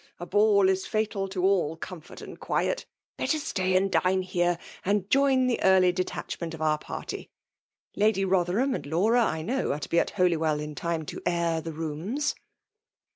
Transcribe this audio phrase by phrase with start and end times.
[0.19, 2.87] A ball ia &tal to all comfort and quiet!—
[3.19, 7.29] ^better stay and dine here, and join the early detachment of our party
[7.95, 11.21] 7— ^Lady Botherham and Laura, I know, are to bo at Holywell in time, to
[11.27, 12.33] air the rooms.